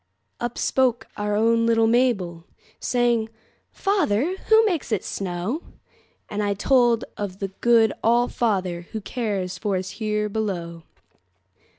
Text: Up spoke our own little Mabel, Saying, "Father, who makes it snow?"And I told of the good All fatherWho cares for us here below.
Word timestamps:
Up 0.39 0.57
spoke 0.57 1.05
our 1.15 1.35
own 1.35 1.67
little 1.67 1.85
Mabel, 1.85 2.45
Saying, 2.79 3.29
"Father, 3.71 4.35
who 4.47 4.65
makes 4.65 4.91
it 4.91 5.03
snow?"And 5.05 6.41
I 6.41 6.55
told 6.55 7.05
of 7.17 7.37
the 7.37 7.49
good 7.61 7.93
All 8.03 8.27
fatherWho 8.27 9.03
cares 9.05 9.59
for 9.59 9.77
us 9.77 9.91
here 9.91 10.27
below. 10.27 10.81